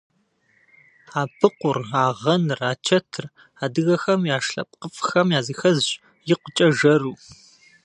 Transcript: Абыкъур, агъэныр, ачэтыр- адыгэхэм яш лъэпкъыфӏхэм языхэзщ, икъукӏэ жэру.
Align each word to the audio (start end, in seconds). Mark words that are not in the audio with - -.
Абыкъур, 1.19 1.77
агъэныр, 2.05 2.61
ачэтыр- 2.71 3.25
адыгэхэм 3.63 4.21
яш 4.35 4.45
лъэпкъыфӏхэм 4.53 5.27
языхэзщ, 5.39 5.89
икъукӏэ 6.31 6.67
жэру. 6.77 7.15